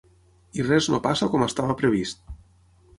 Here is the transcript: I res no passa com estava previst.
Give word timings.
I 0.59 0.65
res 0.69 0.87
no 0.93 1.01
passa 1.09 1.29
com 1.35 1.47
estava 1.51 1.79
previst. 1.85 2.29